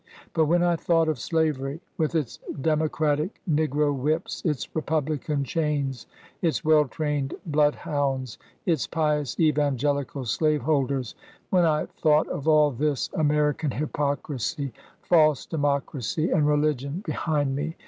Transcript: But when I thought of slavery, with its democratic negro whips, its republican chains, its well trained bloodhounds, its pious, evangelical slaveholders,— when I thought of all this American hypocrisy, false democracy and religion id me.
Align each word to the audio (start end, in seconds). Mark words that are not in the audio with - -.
But 0.33 0.45
when 0.47 0.63
I 0.63 0.75
thought 0.77 1.07
of 1.09 1.19
slavery, 1.19 1.79
with 1.95 2.15
its 2.15 2.39
democratic 2.59 3.39
negro 3.47 3.95
whips, 3.95 4.41
its 4.43 4.67
republican 4.75 5.43
chains, 5.43 6.07
its 6.41 6.65
well 6.65 6.85
trained 6.85 7.35
bloodhounds, 7.45 8.39
its 8.65 8.87
pious, 8.87 9.39
evangelical 9.39 10.25
slaveholders,— 10.25 11.13
when 11.51 11.65
I 11.67 11.85
thought 11.85 12.27
of 12.29 12.47
all 12.47 12.71
this 12.71 13.11
American 13.13 13.69
hypocrisy, 13.69 14.73
false 15.03 15.45
democracy 15.45 16.31
and 16.31 16.47
religion 16.47 17.03
id 17.07 17.51
me. 17.51 17.75